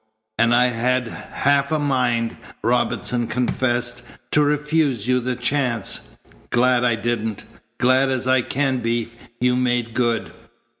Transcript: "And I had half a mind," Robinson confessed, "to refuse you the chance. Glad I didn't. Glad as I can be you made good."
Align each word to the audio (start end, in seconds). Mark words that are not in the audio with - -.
"And 0.39 0.55
I 0.55 0.65
had 0.69 1.07
half 1.09 1.71
a 1.71 1.77
mind," 1.77 2.35
Robinson 2.63 3.27
confessed, 3.27 4.01
"to 4.31 4.41
refuse 4.41 5.07
you 5.07 5.19
the 5.19 5.35
chance. 5.35 6.01
Glad 6.49 6.83
I 6.83 6.95
didn't. 6.95 7.43
Glad 7.77 8.09
as 8.09 8.25
I 8.25 8.41
can 8.41 8.77
be 8.79 9.09
you 9.39 9.55
made 9.55 9.93
good." 9.93 10.31